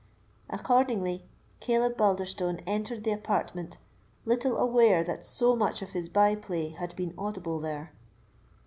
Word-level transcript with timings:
Accordingly, 0.49 1.27
Caleb 1.59 1.95
Balderstone 1.95 2.63
entered 2.65 3.03
the 3.03 3.11
apartment, 3.11 3.77
little 4.25 4.57
aware 4.57 5.03
that 5.03 5.23
so 5.23 5.55
much 5.55 5.83
of 5.83 5.91
his 5.91 6.09
by 6.09 6.33
play 6.33 6.69
had 6.69 6.95
been 6.95 7.13
audible 7.19 7.59
there. 7.59 7.93